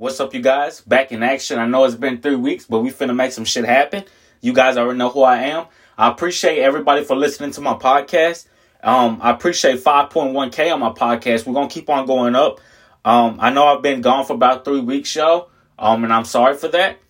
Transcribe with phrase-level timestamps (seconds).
[0.00, 0.80] What's up, you guys?
[0.80, 1.58] Back in action.
[1.58, 4.04] I know it's been three weeks, but we finna make some shit happen.
[4.40, 5.66] You guys already know who I am.
[5.98, 8.46] I appreciate everybody for listening to my podcast.
[8.80, 11.46] Um, I appreciate 5.1K on my podcast.
[11.46, 12.60] We're gonna keep on going up.
[13.04, 15.50] Um, I know I've been gone for about three weeks, y'all.
[15.76, 17.00] Um, and I'm sorry for that.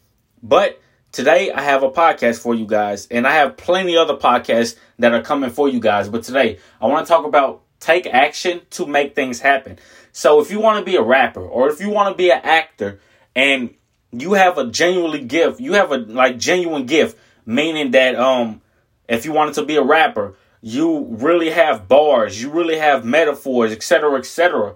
[0.43, 0.81] But
[1.13, 5.13] today I have a podcast for you guys, and I have plenty other podcasts that
[5.13, 6.09] are coming for you guys.
[6.09, 9.79] But today I want to talk about take action to make things happen.
[10.13, 12.41] So if you want to be a rapper or if you want to be an
[12.43, 13.01] actor
[13.35, 13.75] and
[14.13, 18.61] you have a genuinely gift, you have a like genuine gift, meaning that um
[19.09, 23.73] if you wanted to be a rapper, you really have bars, you really have metaphors,
[23.73, 24.75] etc., etc.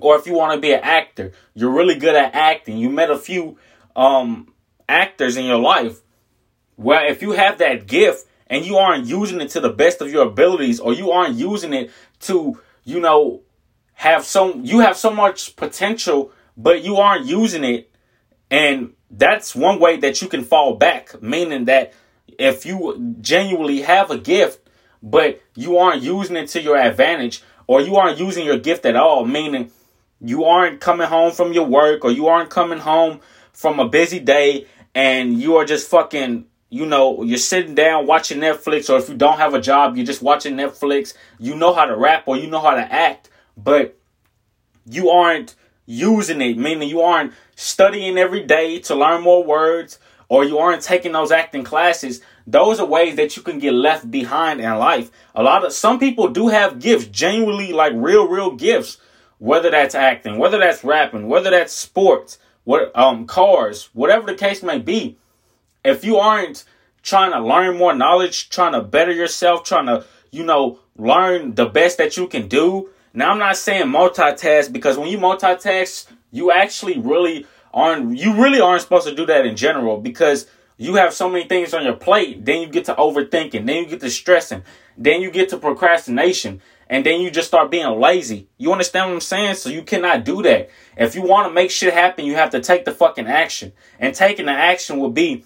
[0.00, 2.78] Or if you want to be an actor, you're really good at acting.
[2.78, 3.58] You met a few
[3.96, 4.52] um
[4.88, 6.00] actors in your life.
[6.76, 10.12] Well, if you have that gift and you aren't using it to the best of
[10.12, 13.40] your abilities or you aren't using it to, you know,
[13.94, 17.90] have so you have so much potential, but you aren't using it.
[18.50, 21.94] And that's one way that you can fall back, meaning that
[22.38, 24.68] if you genuinely have a gift,
[25.02, 28.96] but you aren't using it to your advantage, or you aren't using your gift at
[28.96, 29.70] all, meaning
[30.20, 33.20] you aren't coming home from your work, or you aren't coming home
[33.54, 38.38] from a busy day, and you are just fucking you know, you're sitting down watching
[38.38, 41.12] Netflix, or if you don't have a job, you're just watching Netflix.
[41.38, 43.98] You know how to rap or you know how to act, but
[44.86, 49.98] you aren't using it, meaning you aren't studying every day to learn more words
[50.30, 52.22] or you aren't taking those acting classes.
[52.46, 55.10] Those are ways that you can get left behind in life.
[55.34, 58.96] A lot of some people do have gifts, genuinely like real, real gifts,
[59.36, 64.62] whether that's acting, whether that's rapping, whether that's sports, what um cars, whatever the case
[64.62, 65.18] may be.
[65.84, 66.64] If you aren't
[67.02, 71.66] trying to learn more knowledge, trying to better yourself, trying to, you know, learn the
[71.66, 76.50] best that you can do, now I'm not saying multitask because when you multitask, you
[76.52, 80.46] actually really aren't you really aren't supposed to do that in general because
[80.78, 83.86] you have so many things on your plate, then you get to overthinking, then you
[83.86, 84.62] get to stressing,
[84.96, 88.48] then you get to procrastination, and then you just start being lazy.
[88.58, 89.54] You understand what I'm saying?
[89.56, 90.70] So you cannot do that.
[90.96, 93.72] If you want to make shit happen, you have to take the fucking action.
[93.98, 95.44] And taking the action will be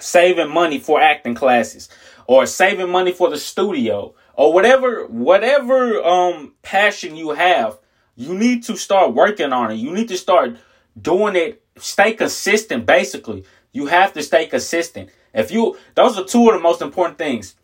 [0.00, 1.88] saving money for acting classes
[2.26, 7.78] or saving money for the studio or whatever whatever um passion you have,
[8.14, 9.74] you need to start working on it.
[9.74, 10.56] You need to start
[11.00, 11.62] doing it.
[11.76, 12.86] Stay consistent.
[12.86, 15.10] Basically, you have to stay consistent.
[15.34, 17.54] If you, those are two of the most important things.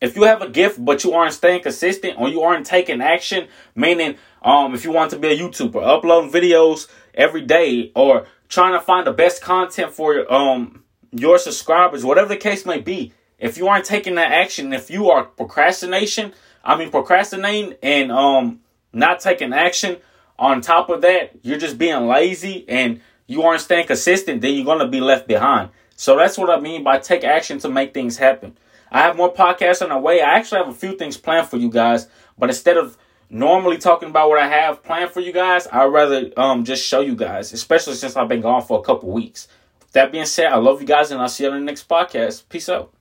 [0.00, 3.48] If you have a gift but you aren't staying consistent or you aren't taking action,
[3.74, 8.72] meaning um if you want to be a YouTuber, uploading videos every day or trying
[8.72, 13.56] to find the best content for um your subscribers, whatever the case may be, if
[13.56, 16.32] you aren't taking that action, if you are procrastination,
[16.64, 18.60] I mean procrastinating and um
[18.92, 19.98] not taking action,
[20.38, 24.64] on top of that, you're just being lazy and you aren't staying consistent, then you're
[24.64, 25.70] gonna be left behind.
[25.96, 28.56] So that's what I mean by take action to make things happen.
[28.90, 30.20] I have more podcasts on the way.
[30.20, 32.08] I actually have a few things planned for you guys,
[32.38, 32.96] but instead of
[33.28, 37.00] normally talking about what I have planned for you guys, I'd rather um just show
[37.00, 39.48] you guys, especially since I've been gone for a couple weeks.
[39.92, 42.48] That being said, I love you guys and I'll see you on the next podcast.
[42.48, 42.92] Peace out.